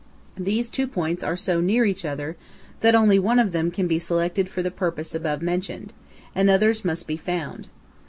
These 0.39 0.71
two 0.71 0.87
points 0.87 1.23
are 1.23 1.35
so 1.35 1.61
near 1.61 1.85
each 1.85 2.05
other 2.05 2.35
that 2.79 2.95
only 2.95 3.19
one 3.19 3.37
of 3.37 3.51
them 3.51 3.69
can 3.69 3.85
be 3.85 3.99
selected 3.99 4.49
for 4.49 4.63
the 4.63 4.71
purpose 4.71 5.13
above 5.13 5.43
mentioned, 5.43 5.93
and 6.33 6.49
others 6.49 6.83
must 6.83 7.05
be 7.05 7.17
found. 7.17 7.67